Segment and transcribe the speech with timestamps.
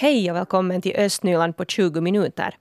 [0.00, 2.54] Hej och välkommen till Östnyland på 20 minuter.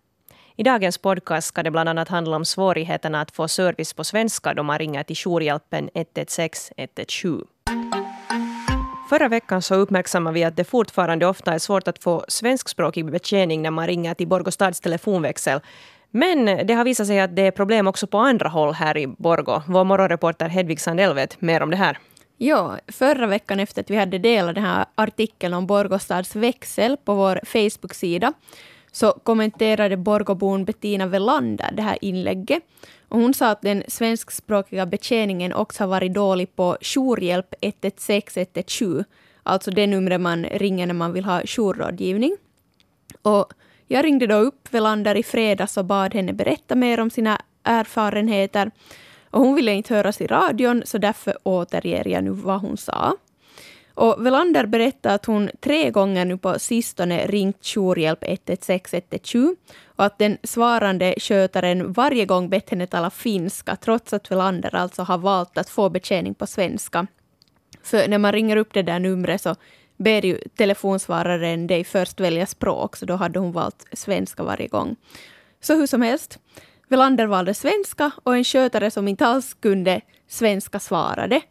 [0.56, 4.54] I dagens podcast ska det bland annat handla om svårigheterna att få service på svenska
[4.54, 7.48] då man ringer till jourhjälpen 116 117.
[9.10, 13.62] Förra veckan så uppmärksammade vi att det fortfarande ofta är svårt att få svenskspråkig betjäning
[13.62, 15.60] när man ringer till Borgå telefonväxel.
[16.12, 19.08] Men det har visat sig att det är problem också på andra håll här i
[19.08, 19.64] Borgå.
[19.68, 21.98] Vår morgonreporter Hedvig Sandell vet mer om det här.
[22.40, 27.14] Ja, förra veckan efter att vi hade delat den här artikeln om Borgostads växel på
[27.16, 28.34] vår Facebook-sida
[28.92, 32.64] så kommenterade Borgobon Bettina Velander det här inlägget.
[33.10, 39.04] Och hon sa att den svenskspråkiga betjäningen också har varit dålig på jourhjälp 116 117,
[39.44, 42.38] alltså det numret man ringer när man vill ha jourrådgivning.
[43.22, 43.54] Och
[43.88, 48.72] jag ringde då upp Velander i fredags och bad henne berätta mer om sina erfarenheter.
[49.32, 53.18] Och hon ville inte höras i radion, så därför återger jag nu vad hon sa.
[53.98, 60.06] Och Velander berättade att hon tre gånger nu på sistone ringt jourhjälp 116 117 och
[60.06, 65.18] att den svarande skötaren varje gång bett henne tala finska trots att Velander alltså har
[65.18, 67.08] valt att få betjäning på svenska.
[67.84, 69.56] För när man ringer upp det där numret så
[69.98, 74.96] ber ju telefonsvararen dig först välja språk, så då hade hon valt svenska varje gång.
[75.62, 76.40] Så hur som helst,
[76.88, 81.42] Velander valde svenska och en skötare som inte alls kunde svenska svarade.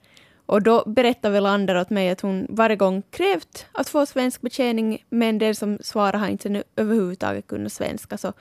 [0.47, 5.05] Och då berättade Velander åt mig att hon varje gång krävt att få svensk betjäning,
[5.09, 8.19] men den som svarade har inte överhuvudtaget kunnat svenska.
[8.19, 8.33] Så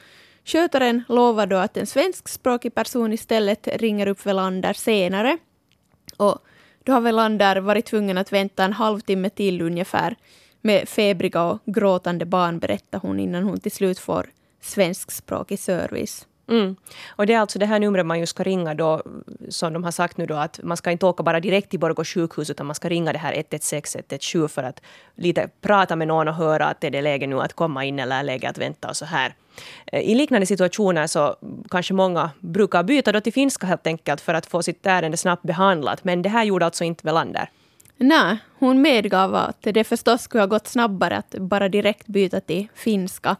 [0.46, 5.38] skötaren lovade då att en svenskspråkig person istället ringer upp Velander senare.
[6.18, 6.38] Och
[6.84, 10.16] då har Velander varit tvungen att vänta en halvtimme till ungefär
[10.62, 14.30] med febriga och gråtande barn, berättar hon, innan hon till slut får
[14.62, 16.28] svenskspråkig service.
[16.48, 16.76] Mm.
[17.08, 19.04] Och det är alltså det här numret man ju ska ringa då,
[19.50, 22.04] som de har sagt nu då, att man ska inte åka bara direkt till Borgå
[22.04, 24.82] sjukhus, utan man ska ringa det här 116 117 för att
[25.16, 28.24] lite prata med någon och höra att är det läge nu att komma in eller
[28.24, 29.36] läge att vänta och så här.
[29.86, 31.36] Eh, I liknande situationer så
[31.70, 35.44] kanske många brukar byta då till finska helt enkelt för att få sitt ärende snabbt
[35.44, 37.50] behandlat, men det här gjorde alltså inte Velander.
[37.98, 42.68] Nej, hon medgav att det förstås skulle ha gått snabbare att bara direkt byta till
[42.76, 43.36] finska.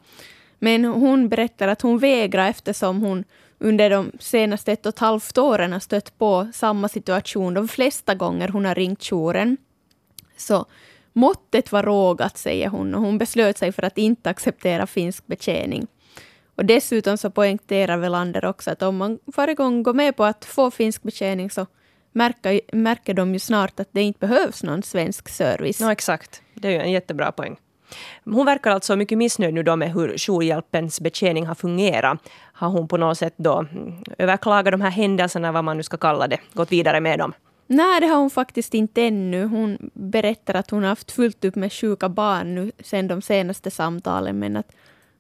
[0.60, 3.24] Men hon berättar att hon vägrar eftersom hon
[3.60, 8.16] under de senaste ett och ett halvt åren har stött på samma situation de flesta
[8.16, 9.58] gånger hon har ringt jouren.
[10.38, 10.66] Så
[11.14, 15.88] måttet var rågat, säger hon, och hon beslöt sig för att inte acceptera finsk betjäning.
[16.56, 20.46] Och dessutom så poängterar Velander också att om man varje gång går med på att
[20.46, 21.66] få finsk betjäning så
[22.12, 25.82] märker, märker de ju snart att det inte behövs någon svensk service.
[25.82, 26.42] Ja, exakt.
[26.54, 27.58] Det är ju en jättebra poäng.
[28.26, 32.30] Hon verkar alltså mycket missnöjd nu då med hur jourhjälpens betjäning har fungerat.
[32.54, 35.98] Har hon på något sätt då mm, överklagat de här händelserna, vad man nu ska
[35.98, 37.34] kalla det, gått vidare med dem?
[37.68, 39.46] Nej, det har hon faktiskt inte ännu.
[39.46, 43.72] Hon berättar att hon har haft fullt upp med sjuka barn nu sen de senaste
[43.72, 44.72] samtalen, men att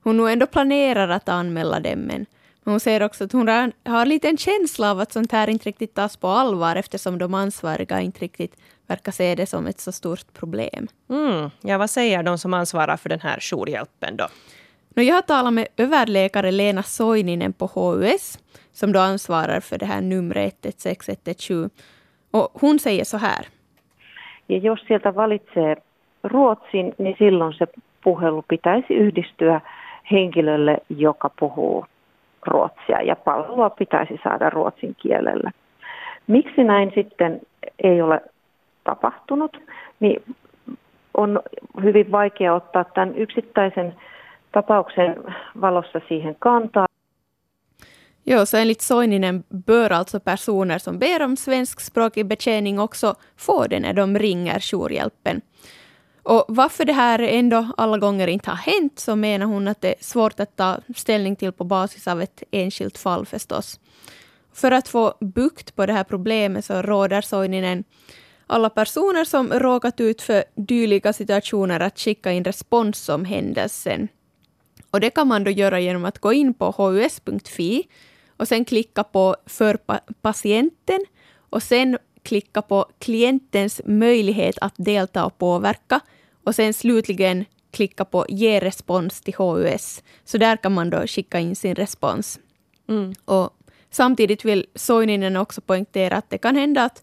[0.03, 1.99] hon nog ändå planerar att anmäla dem.
[1.99, 2.25] Men
[2.63, 3.47] hon säger också att hon
[3.85, 7.33] har lite en känsla av att sånt här inte riktigt tas på allvar eftersom de
[7.33, 8.55] ansvariga inte riktigt
[8.87, 10.87] verkar se det som ett så stort problem.
[11.09, 11.49] Mm.
[11.61, 14.27] Ja, vad säger de som ansvarar för den här jourhjälpen då?
[14.95, 18.39] No, jag har talat med överläkare Lena Soininen på HUS
[18.71, 21.69] som då ansvarar för det här numret 16117.
[22.31, 23.47] Och hon säger så här.
[24.47, 25.75] Ja jos sieltä valitsee
[26.23, 27.67] Ruotsin, niin silloin se
[28.03, 29.61] puhelu pitäisi yhdistyä
[30.11, 31.85] henkilölle, joka puhuu
[32.47, 35.51] ruotsia ja palvelua pitäisi saada ruotsin kielellä.
[36.27, 37.41] Miksi näin sitten
[37.83, 38.21] ei ole
[38.85, 39.57] tapahtunut,
[39.99, 40.35] niin
[41.13, 41.41] on
[41.83, 43.95] hyvin vaikea ottaa tämän yksittäisen
[44.51, 45.15] tapauksen
[45.61, 46.85] valossa siihen kantaa.
[48.27, 53.79] Jo, så enligt Soininen bör alltså personer som ber om svenskspråkig betjäning också få det
[53.79, 55.41] när de ringer jourhjälpen.
[56.23, 59.89] Och varför det här ändå alla gånger inte har hänt så menar hon att det
[59.89, 63.79] är svårt att ta ställning till på basis av ett enskilt fall förstås.
[64.53, 67.83] För att få bukt på det här problemet så råder Soininen
[68.47, 74.07] alla personer som råkat ut för dylika situationer att skicka in respons om händelsen.
[74.91, 77.87] Och det kan man då göra genom att gå in på hus.fi
[78.37, 79.77] och sen klicka på för
[80.21, 81.05] patienten
[81.49, 85.99] och sen klicka på klientens möjlighet att delta och påverka
[86.43, 90.03] och sen slutligen klicka på ge respons till HUS.
[90.25, 92.39] Så där kan man då skicka in sin respons.
[92.87, 93.13] Mm.
[93.25, 93.49] Och
[93.89, 97.01] samtidigt vill Soininen också poängtera att det kan hända att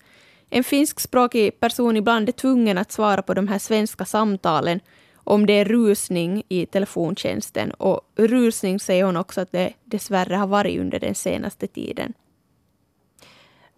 [0.55, 4.81] en finskspråkig person ibland är tvungen att svara på de här svenska samtalen
[5.25, 7.71] om det är rusning i telefontjänsten.
[7.71, 12.13] Och rusning säger hon också att det dessvärre har varit under den senaste tiden.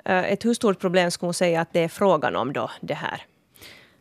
[0.05, 2.95] Eh, ett hur stort problem skulle hon säga att det är frågan om då, det
[2.95, 3.23] här?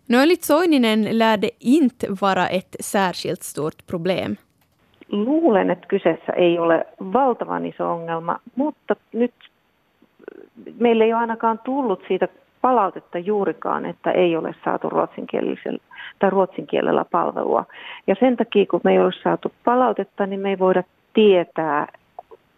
[0.06, 4.36] No, enligt Soininen lär det inte vara ett särskilt stort problem.
[5.08, 9.34] Luulen, että kyseessä ei ole valtavan iso ongelma, mutta nyt
[10.80, 12.28] meille ei ole ainakaan tullut siitä
[12.64, 15.80] palautetta juurikaan, että ei ole saatu ruotsinkielisellä
[16.20, 17.66] tai ruotsin kielellä palvelua.
[18.08, 20.84] Ja sen takia, kun me ei ole saatu palautetta, niin me ei voida
[21.14, 21.88] tietää,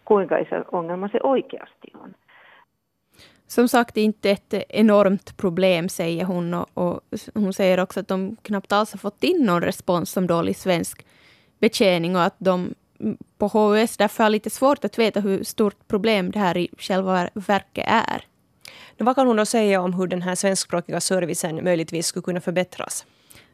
[0.04, 2.14] kuinka iso ongelma se oikeasti on.
[3.46, 6.54] Som sagt inte ett enormt problem, säger hon.
[6.54, 7.00] Och, och,
[7.34, 11.06] hon säger också att de knappt alls har fått in någon respons som dålig svensk
[11.60, 12.74] betjäning och att de
[13.38, 17.28] på HUS därför har lite svårt att veta hur stort problem det här i själva
[17.34, 18.35] verket är.
[18.98, 23.06] Vad kan hon då säga om hur den här svenskspråkiga servicen möjligtvis skulle kunna förbättras?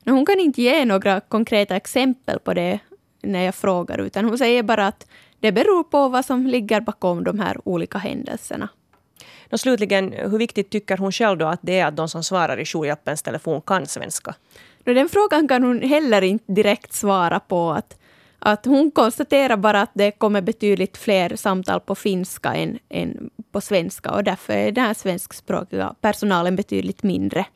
[0.04, 2.78] Hon kan inte ge några konkreta exempel på det
[3.22, 5.06] när jag frågar, utan hon säger bara att
[5.40, 8.68] det beror på vad som ligger bakom de här olika händelserna.
[9.52, 12.60] Och slutligen, hur viktigt tycker hon själv då att det är att de som svarar
[12.60, 14.34] i jourhjälpens telefon kan svenska?
[14.84, 17.70] Den frågan kan hon heller inte direkt svara på.
[17.70, 17.98] Att,
[18.38, 23.60] att hon konstaterar bara att det kommer betydligt fler samtal på finska än, än på
[23.60, 27.46] svenska och därför är den här svenskspråkiga personalen betydligt mindre.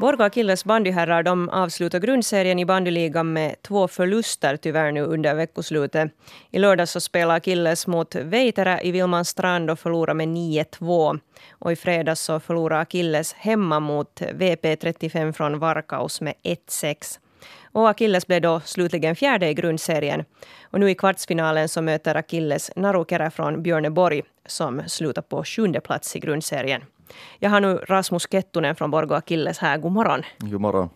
[0.00, 6.12] Borgå Akilles bandyherrar de avslutar grundserien i bandyligan med två förluster tyvärr nu under veckoslutet.
[6.50, 11.20] I lördags så spelade Akilles mot Veitere i Vilmanstrand och förlorade med 9-2.
[11.50, 17.18] Och i fredags så förlorade Akilles hemma mot VP35 från Varkaus med 1-6.
[17.72, 20.24] Och Akilles blev då slutligen fjärde i grundserien.
[20.62, 26.16] Och nu i kvartsfinalen så möter Akilles Narukera från Björneborg som slutar på sjunde plats
[26.16, 26.82] i grundserien.
[27.38, 29.78] Jag har nu Rasmus Kettunen från Borgå Akilles här.
[29.78, 30.22] God morgon.
[30.38, 30.90] God morgon.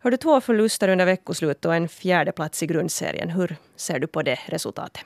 [0.00, 3.30] Har du två förluster under veckoslutet och en fjärde plats i grundserien.
[3.30, 5.04] Hur ser du på det resultatet?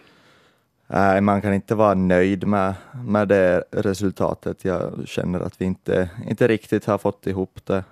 [0.87, 2.75] Nej, man kan inte vara nöjd med,
[3.05, 4.65] med det resultatet.
[4.65, 7.85] Jag känner att vi inte, inte riktigt har fått ihop det eh,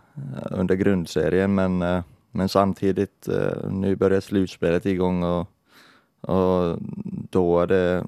[0.50, 5.46] under grundserien, men, eh, men samtidigt, eh, nu börjar slutspelet igång och,
[6.20, 6.78] och
[7.30, 8.06] då är det,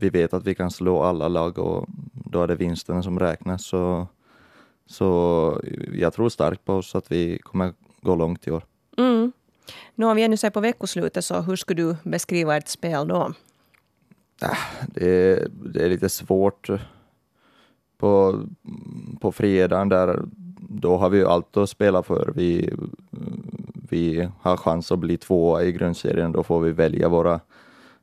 [0.00, 3.64] vi vet att vi kan slå alla lag och då är det vinsten som räknas.
[3.64, 4.06] Så,
[4.86, 5.60] så
[5.92, 8.64] jag tror starkt på oss att vi kommer gå långt i år.
[8.96, 9.32] Mm.
[9.94, 13.32] Nu om vi ännu ser på veckoslutet, så hur skulle du beskriva ett spel då?
[14.42, 16.68] Äh, det, är, det är lite svårt.
[17.98, 18.42] På,
[19.20, 20.22] på fredagen där,
[20.68, 22.32] då har vi ju allt att spela för.
[22.34, 22.74] Vi,
[23.90, 27.40] vi har chans att bli tvåa i grundserien, då får vi välja våra,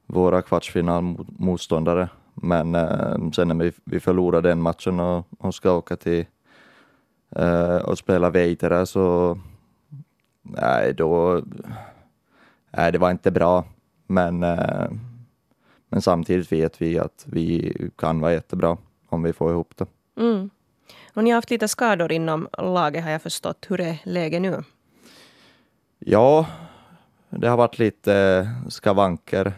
[0.06, 2.10] våra kvartsfinalmotståndare.
[2.34, 6.26] Men eh, sen när vi, vi förlorade den matchen och, och ska åka till
[7.36, 8.86] eh, och spela vidare.
[8.86, 9.38] så
[10.42, 11.42] nej, då
[12.72, 13.66] nej, det var inte bra.
[14.08, 14.92] Men, eh,
[15.90, 18.78] men samtidigt vet vi att vi kan vara jättebra
[19.10, 19.86] om vi får ihop det.
[20.22, 20.50] Mm.
[21.14, 23.66] Och ni har haft lite skador inom laget har jag förstått.
[23.70, 24.64] Hur är läget nu?
[26.06, 26.46] Ja,
[27.30, 29.54] det har varit lite skavanker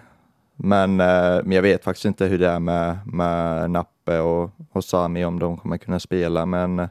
[0.55, 4.83] men, eh, men jag vet faktiskt inte hur det är med, med Nappe och, och
[4.83, 6.87] Sami, om de kommer kunna spela, men,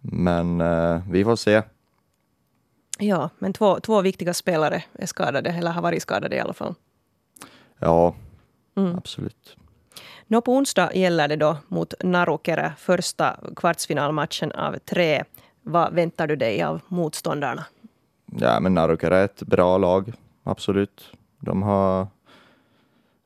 [0.00, 1.62] men eh, vi får se.
[2.98, 6.74] Ja, men två, två viktiga spelare är skadade, eller har varit skadade i alla fall.
[7.78, 8.14] Ja,
[8.76, 8.98] mm.
[8.98, 9.56] absolut.
[10.26, 15.24] Nå, på onsdag gäller det då mot Narukere, första kvartsfinalmatchen av tre.
[15.62, 17.64] Vad väntar du dig av motståndarna?
[18.26, 20.12] Ja, men Narukere är ett bra lag,
[20.42, 21.12] absolut.
[21.40, 22.06] De har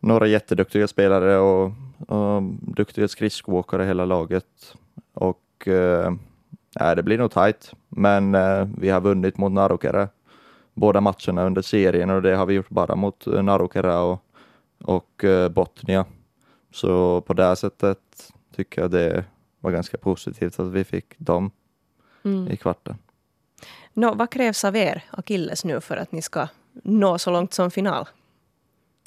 [0.00, 1.72] några jätteduktiga spelare och,
[2.08, 4.74] och duktiga skridskoåkare hela laget.
[5.14, 6.12] Och eh,
[6.96, 10.08] det blir nog tajt, men eh, vi har vunnit mot Narukere
[10.74, 14.22] båda matcherna under serien och det har vi gjort bara mot Narukere och,
[14.84, 16.04] och eh, Botnia.
[16.72, 19.24] Så på det sättet tycker jag det
[19.60, 21.50] var ganska positivt att vi fick dem
[22.24, 22.48] mm.
[22.48, 22.96] i kvarten.
[23.98, 26.48] Nå, vad krävs av er, Akilles, nu för att ni ska
[26.82, 28.08] nå så långt som final?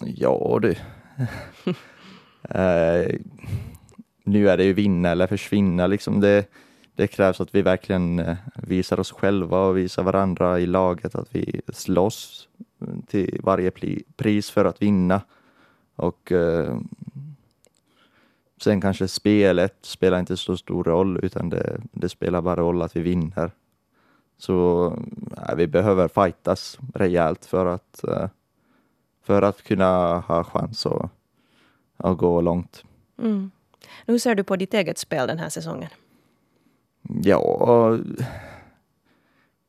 [0.06, 0.72] Ja du.
[2.50, 3.16] eh,
[4.24, 6.20] nu är det ju vinna eller försvinna liksom.
[6.20, 6.46] Det,
[6.96, 11.36] det krävs att vi verkligen eh, visar oss själva och visar varandra i laget att
[11.36, 12.48] vi slåss
[13.08, 13.72] till varje
[14.16, 15.22] pris för att vinna.
[15.96, 16.78] Och eh,
[18.62, 22.96] sen kanske spelet spelar inte så stor roll utan det, det spelar bara roll att
[22.96, 23.52] vi vinner.
[24.42, 24.88] Så
[25.38, 28.28] äh, vi behöver fightas rejält för att äh,
[29.24, 31.12] för att kunna ha chans att,
[31.98, 32.84] att gå långt.
[33.20, 33.52] Mm.
[34.06, 35.90] Hur ser du på ditt eget spel den här säsongen?
[37.02, 37.98] Ja,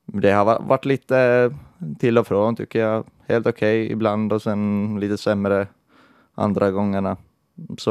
[0.06, 1.50] det har varit lite
[1.98, 3.04] till och från tycker jag.
[3.26, 5.66] Helt okej okay ibland och sen lite sämre
[6.34, 7.16] andra gångerna.
[7.78, 7.90] Så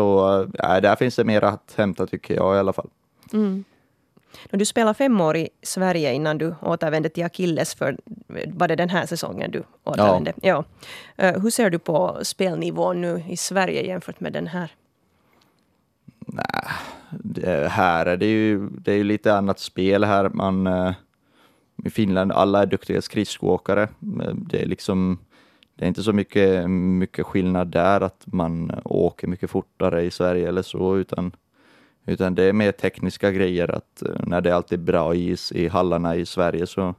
[0.53, 2.89] ja, där finns det mer att hämta tycker jag i alla fall.
[3.33, 3.63] Mm.
[4.51, 7.75] Du spelade fem år i Sverige innan du återvände till Akilles.
[7.75, 7.97] För,
[8.47, 10.33] var det den här säsongen du återvände?
[10.41, 10.63] Ja.
[11.17, 11.25] ja.
[11.25, 14.71] Eh, hur ser du på spelnivån nu i Sverige jämfört med den här?
[16.25, 20.29] Nej, här är det ju det är lite annat spel här.
[20.29, 20.93] Man, eh,
[21.85, 23.87] I Finland alla är duktiga skridskoåkare.
[24.35, 25.19] Det är liksom
[25.75, 30.47] det är inte så mycket, mycket skillnad där att man åker mycket fortare i Sverige
[30.47, 31.31] eller så, utan,
[32.05, 35.67] utan det är mer tekniska grejer att eh, när det alltid är bra is i
[35.67, 36.95] hallarna i Sverige så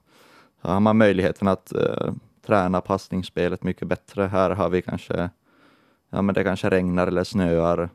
[0.60, 2.12] har man möjligheten att uh,
[2.46, 4.26] träna passningsspelet mycket bättre.
[4.26, 5.30] Här har vi kanske,
[6.10, 7.90] ja men det kanske regnar eller snöar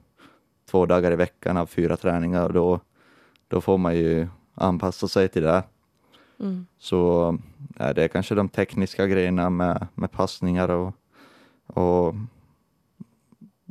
[0.69, 2.79] två dagar i veckan av fyra träningar och då,
[3.47, 5.63] då får man ju anpassa sig till det.
[6.39, 6.65] Mm.
[6.77, 7.37] Så
[7.77, 10.93] ja, det är kanske de tekniska grejerna med, med passningar och,
[11.65, 12.15] och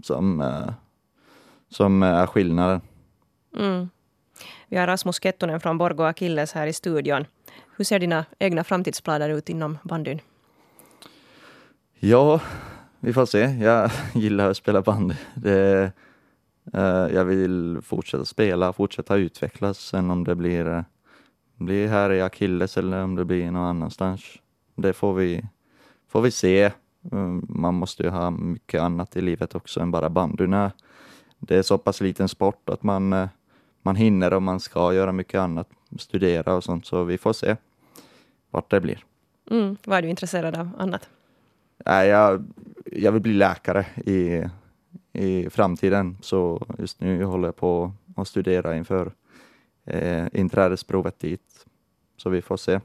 [0.03, 0.71] som, eh,
[1.69, 2.81] som är skillnaden.
[3.57, 3.91] Mm.
[4.69, 7.25] Vi har Rasmus Kettunen från Borgo Akilles här i studion.
[7.77, 10.21] Hur ser dina egna framtidsplaner ut inom bandyn?
[11.99, 12.41] Ja,
[13.01, 13.41] vi får se.
[13.41, 15.15] Jag gillar att spela bandy.
[15.35, 15.93] Det,
[16.75, 19.79] uh, jag vill fortsätta spela, fortsätta utvecklas.
[19.79, 20.83] Sen om det blir eh,
[21.57, 24.23] blir här i Akilles eller om det blir någon annanstans.
[24.75, 25.45] Det får vi,
[26.09, 26.73] får vi se.
[27.13, 30.71] Mm, man måste ju ha mycket annat i livet också än bara bandyn.
[31.39, 33.29] Det är så pass liten sport att man, eh,
[33.87, 37.57] man hinner och man ska göra mycket annat, studera och sånt, så vi får se
[38.51, 39.05] vart det blir.
[39.51, 41.09] Mm, vad är du intresserad av annat?
[41.85, 42.45] jag,
[42.85, 44.45] jag vill bli läkare i,
[45.13, 49.13] i framtiden, så just nu håller jag på att studera inför
[49.85, 51.67] eh, inträdesprovet dit.
[52.17, 52.81] Så vi får se.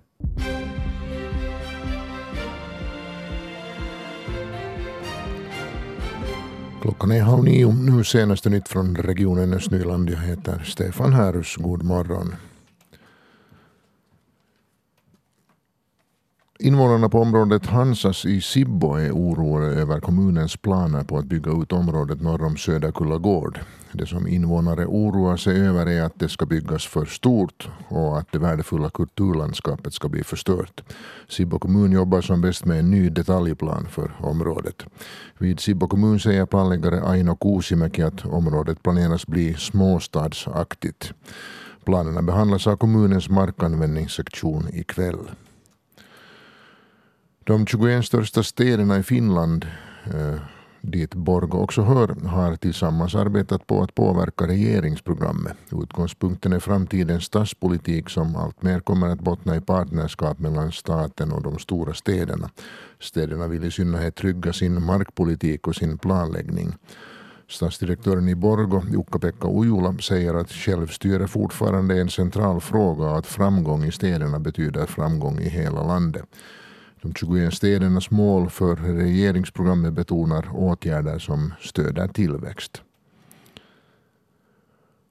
[6.82, 7.72] Klockan är halv nio.
[7.72, 10.10] Nu senaste nytt från regionen Östnyland.
[10.10, 11.56] Jag heter Stefan Härus.
[11.56, 12.36] God morgon.
[16.64, 21.72] Invånarna på området Hansas i Sibbo är oroade över kommunens planer på att bygga ut
[21.72, 23.60] området norr om Söderkulla gård.
[23.92, 28.32] Det som invånare oroar sig över är att det ska byggas för stort och att
[28.32, 30.84] det värdefulla kulturlandskapet ska bli förstört.
[31.30, 34.86] Sibbo kommun jobbar som bäst med en ny detaljplan för området.
[35.38, 41.14] Vid Sibbo kommun säger planläggare Aino Kuusimäki att området planeras bli småstadsaktigt.
[41.86, 45.20] Planerna behandlas av kommunens markanvändningssektion ikväll.
[47.52, 49.66] De 21 största städerna i Finland,
[50.06, 50.40] eh,
[50.82, 55.58] dit Borgo också hör, har tillsammans arbetat på att påverka regeringsprogrammet.
[55.72, 61.60] Utgångspunkten är framtidens stadspolitik som alltmer kommer att bottna i partnerskap mellan staten och de
[61.60, 62.50] stora städerna.
[63.00, 66.74] Städerna vill i synnerhet trygga sin markpolitik och sin planläggning.
[67.50, 73.28] Stadsdirektören i Borgo, Jukka-Pekka Ujula, säger att självstyre fortfarande är en central fråga och att
[73.28, 76.26] framgång i städerna betyder framgång i hela landet.
[77.02, 82.82] De 21 städernas mål för regeringsprogrammet betonar åtgärder som stöder tillväxt.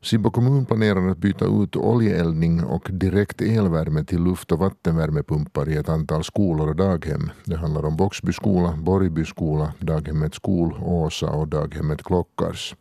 [0.02, 5.76] Sibbo kommun planerar att byta ut oljeeldning och direkt elvärme till luft och vattenvärmepumpar i
[5.76, 7.30] ett antal skolor och daghem.
[7.44, 12.74] Det handlar om Boxby skola, Borgby skola, daghemmet Skol, Åsa och daghemmet Klockars.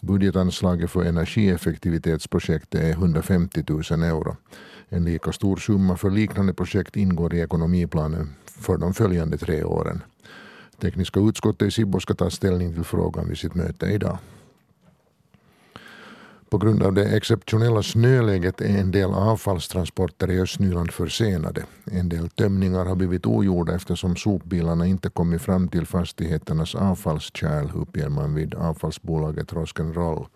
[0.00, 4.36] Budgetanslaget för energieffektivitetsprojektet är 150 000 euro.
[4.88, 10.02] En lika stor summa för liknande projekt ingår i ekonomiplanen för de följande tre åren.
[10.80, 14.18] Tekniska utskottet i Sibbo ska ta ställning till frågan vid sitt möte idag.
[16.52, 21.64] På grund av det exceptionella snöläget är en del avfallstransporter i Östnyland försenade.
[21.84, 28.08] En del tömningar har blivit ogjorda eftersom sopbilarna inte kommit fram till fastigheternas avfallskärl uppger
[28.08, 30.26] man vid avfallsbolaget Rosk'n'Roll.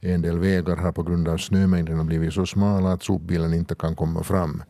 [0.00, 3.96] En del vägar har på grund av snömängderna blivit så smala att sopbilen inte kan
[3.96, 4.62] komma fram.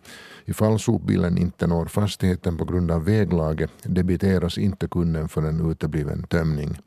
[0.45, 6.23] Ifall sopbilen inte når fastigheten på grund av väglaget debiteras inte kunden för en utebliven
[6.23, 6.79] tömning.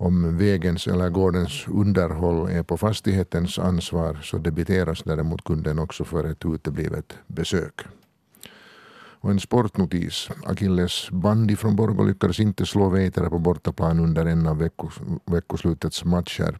[0.00, 6.24] Om vägens eller gårdens underhåll är på fastighetens ansvar så debiteras däremot kunden också för
[6.24, 7.74] ett uteblivet besök.
[9.20, 10.30] Och en sportnotis.
[10.44, 16.04] Akilles bandy från Borgå lyckades inte slå Veitare på bortaplan under en av veckos, veckoslutets
[16.04, 16.58] matcher.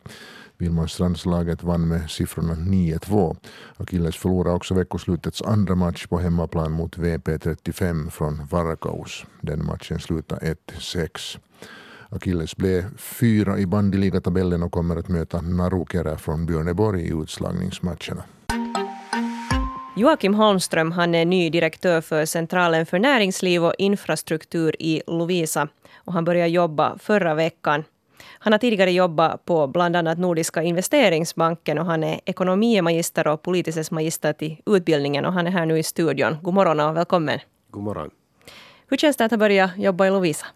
[0.59, 3.37] Vildmarstrandslaget vann med siffrorna 9-2.
[3.77, 9.25] Akilles förlorade också veckoslutets andra match på hemmaplan mot VP35 från Varkaus.
[9.41, 11.38] Den matchen slutade 1-6.
[12.09, 18.25] Akilles blev fyra i bandyligatabellen och kommer att möta Narukera från Björneborg i utslagningsmatcherna.
[19.99, 25.69] Joakim Holmström han är ny direktör för Centralen för näringsliv och infrastruktur i Lovisa.
[25.95, 27.85] Och han började jobba förra veckan.
[28.38, 33.90] Han har tidigare jobbat på bland annat Nordiska investeringsbanken och han är ekonomiemagister och politiskt
[33.90, 36.37] magister till utbildningen och han är här nu i studion.
[36.43, 37.38] God morgon och välkommen.
[37.71, 38.11] God morgon.
[38.88, 40.47] Hur känns det att ha börjat jobba i Lovisa?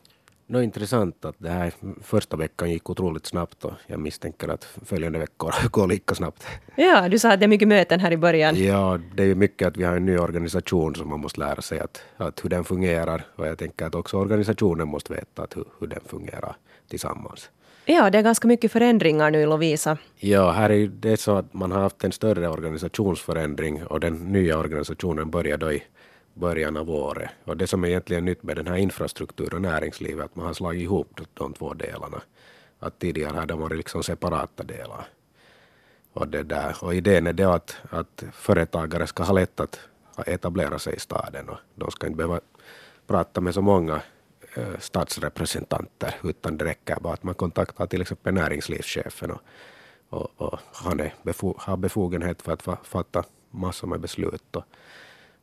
[0.59, 5.19] Är intressant att det här första veckan gick otroligt snabbt och jag misstänker att följande
[5.19, 6.47] veckor går lika snabbt.
[6.77, 8.57] Ja, du sa att det är mycket möten här i början.
[8.57, 11.63] Ja, det är ju mycket att vi har en ny organisation som man måste lära
[11.63, 15.57] sig att, att hur den fungerar och jag tänker att också organisationen måste veta att
[15.57, 16.57] hur, hur den fungerar
[16.89, 17.51] tillsammans.
[17.85, 19.99] Ja, det är ganska mycket förändringar nu i Lovisa.
[20.17, 24.59] Ja, här är det så att man har haft en större organisationsförändring och den nya
[24.59, 25.83] organisationen började då i
[26.35, 27.31] början av året.
[27.45, 30.47] Och det som är egentligen nytt med den här infrastrukturen och näringslivet är att man
[30.47, 32.23] har slagit ihop de två delarna.
[32.79, 35.07] Att tidigare hade man varit liksom separata delar.
[36.13, 36.77] Och, det där.
[36.81, 39.81] och idén är det att, att företagare ska ha lätt att
[40.27, 42.41] etablera sig i staden och de ska inte behöva
[43.07, 44.03] prata med så många
[44.55, 49.41] eh, stadsrepresentanter utan det räcker bara att man kontaktar till exempel näringslivschefen och,
[50.09, 54.57] och, och han är befo har befogenhet för att fatta massor med beslut.
[54.57, 54.65] Och,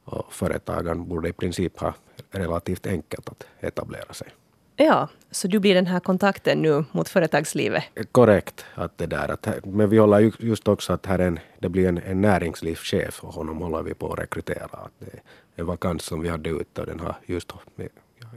[0.10, 1.94] och företagen borde i princip ha
[2.32, 4.28] relativt enkelt att etablera sig.
[4.76, 7.84] Ja, så du blir den här kontakten nu mot företagslivet?
[8.12, 8.66] Korrekt.
[8.76, 11.98] Att det där, att, men vi håller just också att här en, det blir en,
[11.98, 14.66] en näringslivschef och honom håller vi på att rekrytera.
[14.72, 15.22] Att det är
[15.56, 17.54] en vakans som vi hade ute och den har just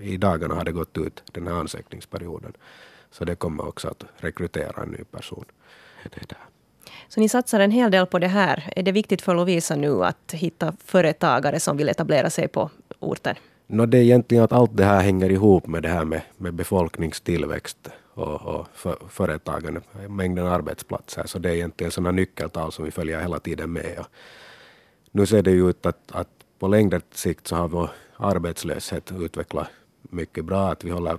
[0.00, 2.52] i dagarna har det gått ut den här ansökningsperioden.
[3.10, 5.44] Så det kommer också att rekrytera en ny person.
[6.02, 6.51] Det där.
[7.08, 8.72] Så ni satsar en hel del på det här.
[8.76, 13.36] Är det viktigt för Lovisa nu att hitta företagare som vill etablera sig på orten?
[13.66, 16.54] No, det är egentligen att allt det här hänger ihop med det här med, med
[16.54, 21.22] befolkningstillväxt och, och för, företagande, mängden arbetsplatser.
[21.26, 23.98] Så det är egentligen sådana nyckeltal som vi följer hela tiden med.
[23.98, 24.06] Och
[25.10, 26.28] nu ser det ju ut att, att
[26.58, 29.68] på längre sikt så har vår arbetslöshet utvecklat
[30.02, 30.68] mycket bra.
[30.68, 31.18] Att vi håller,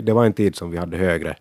[0.02, 1.36] det var en tid som vi hade högre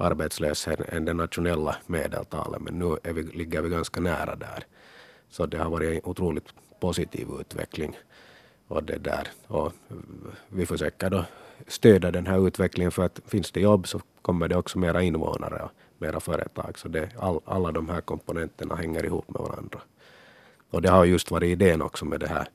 [0.00, 4.64] arbetslöshet än det nationella medeltalet, men nu är vi, ligger vi ganska nära där.
[5.28, 6.48] Så det har varit en otroligt
[6.80, 7.98] positiv utveckling.
[8.68, 9.28] Och, det där.
[9.46, 9.72] och
[10.48, 11.24] vi försöker då
[11.66, 15.62] stödja den här utvecklingen för att finns det jobb så kommer det också mera invånare
[15.62, 16.78] och mera företag.
[16.78, 19.80] Så det, all, alla de här komponenterna hänger ihop med varandra.
[20.70, 22.48] Och det har just varit idén också med det här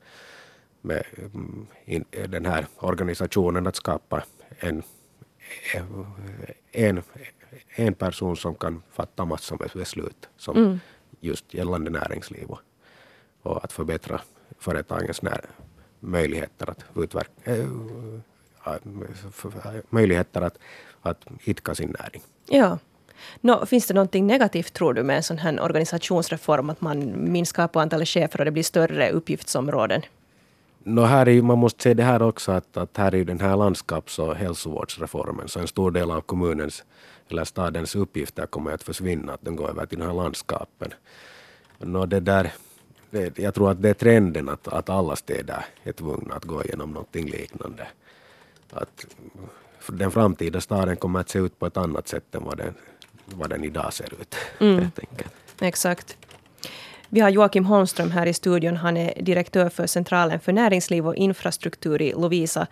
[0.86, 4.22] med mm, in, den här organisationen att skapa
[4.58, 4.82] en,
[6.72, 7.02] en,
[7.74, 10.80] en person som kan fatta massor med beslut som mm.
[11.20, 12.60] just gällande näringsliv och,
[13.42, 14.20] och att förbättra
[14.58, 15.40] företagens när,
[16.00, 17.66] möjligheter att utverka, äh,
[19.90, 20.58] möjligheter att,
[21.02, 22.22] att idka sin näring.
[22.48, 22.78] Ja.
[23.40, 27.68] No, finns det någonting negativt tror du med en sån här organisationsreform, att man minskar
[27.68, 30.02] på antalet chefer och det blir större uppgiftsområden?
[30.78, 33.56] No, här är, man måste se det här också att, att här är den här
[33.56, 36.84] landskaps och hälsovårdsreformen, så en stor del av kommunens
[37.30, 40.94] eller stadens uppgifter kommer att försvinna, att den går över till den här landskapen.
[41.78, 42.52] No, det där,
[43.10, 46.64] det, jag tror att det är trenden att, att alla städer är tvungna att gå
[46.64, 47.86] igenom någonting liknande.
[48.72, 49.06] Att
[49.88, 52.74] den framtida staden kommer att se ut på ett annat sätt än vad den,
[53.24, 54.34] vad den idag ser ut.
[54.60, 54.90] Mm.
[55.60, 56.16] Exakt.
[57.08, 58.76] Vi har Joakim Holmström här i studion.
[58.76, 62.66] Han är direktör för Centralen för näringsliv och infrastruktur i Lovisa.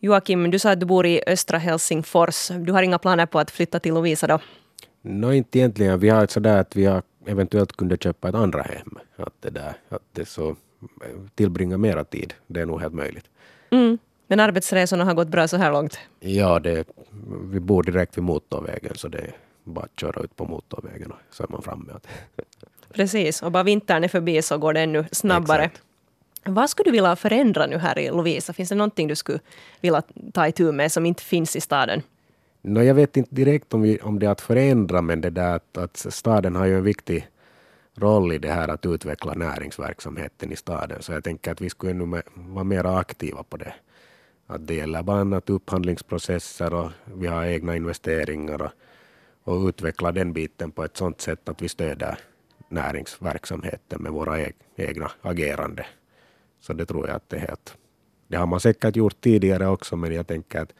[0.00, 2.48] Joakim, du sa att du bor i östra Helsingfors.
[2.48, 4.38] Du har inga planer på att flytta till Lovisa då?
[5.02, 5.98] No, inte egentligen.
[5.98, 8.98] Vi har sådär att vi har eventuellt kunde köpa ett andra hem.
[9.16, 10.56] Att det, där, att det så
[11.34, 12.34] tillbringa mera tid.
[12.46, 13.24] Det är nog helt möjligt.
[13.70, 13.98] Mm.
[14.26, 15.98] Men arbetsresorna har gått bra så här långt?
[16.20, 16.84] Ja, det,
[17.50, 21.18] vi bor direkt vid motorvägen så det är bara att köra ut på motorvägen och
[21.30, 21.92] så är man framme.
[22.94, 25.62] Precis, och bara vintern är förbi så går det ännu snabbare.
[25.62, 25.85] Exakt.
[26.46, 28.52] Vad skulle du vilja förändra nu här i Lovisa?
[28.52, 29.38] Finns det någonting du skulle
[29.80, 32.02] vilja ta itu med som inte finns i staden?
[32.62, 35.56] No, jag vet inte direkt om, vi, om det är att förändra, men det där
[35.56, 37.28] att, att staden har ju en viktig
[37.94, 41.02] roll i det här att utveckla näringsverksamheten i staden.
[41.02, 43.74] Så jag tänker att vi skulle ännu vara mer aktiva på det.
[44.46, 48.72] Att det gäller bland annat upphandlingsprocesser och vi har egna investeringar och,
[49.44, 52.18] och utveckla den biten på ett sådant sätt att vi stöder
[52.68, 55.86] näringsverksamheten med våra e, egna agerande.
[56.66, 57.76] Så det tror jag att det är helt...
[58.28, 60.72] Det har man säkert gjort tidigare också, men jag tänker att,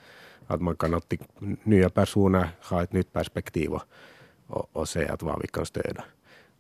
[0.47, 1.21] att man kan alltid,
[1.63, 3.83] nya personer ha ett nytt perspektiv och,
[4.47, 6.05] och, och se att vad vi kan stödja.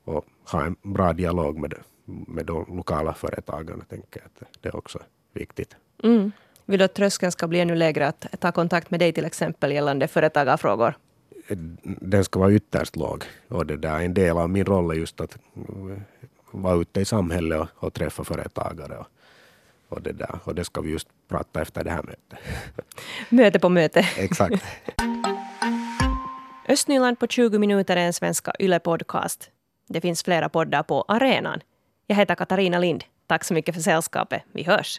[0.04, 4.76] Och ha en bra dialog med, med de lokala företagen, tänker jag att det är
[4.76, 4.98] också
[5.32, 5.76] viktigt.
[6.02, 6.32] Mm.
[6.64, 9.72] Vill du att tröskeln ska bli ännu lägre att ta kontakt med dig till exempel
[9.72, 10.94] gällande företagarfrågor?
[11.84, 13.24] Den ska vara ytterst låg.
[13.48, 15.38] Och det där, en del av min roll är just att
[16.50, 18.96] vara ute i samhället och, och träffa företagare.
[18.96, 19.06] Och,
[19.88, 20.38] och, det där.
[20.44, 22.38] och det ska vi just prata efter det här mötet.
[23.28, 24.08] Möte på möte.
[24.16, 24.64] Exakt.
[26.68, 29.50] Östnyland på 20 minuter är en svenska YLE-podcast.
[29.88, 31.60] Det finns flera poddar på arenan.
[32.06, 33.04] Jag heter Katarina Lind.
[33.26, 34.42] Tack så mycket för sällskapet.
[34.52, 34.94] Vi hörs!